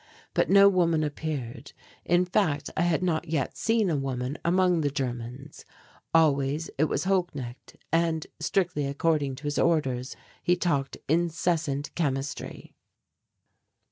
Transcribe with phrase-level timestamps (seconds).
[0.33, 1.73] But no woman appeared,
[2.05, 5.63] in fact I had not yet seen a woman among the Germans.
[6.11, 12.73] Always it was Holknecht and, strictly according to his orders, he talked incessant chemistry.